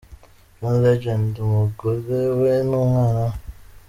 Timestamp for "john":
0.59-0.75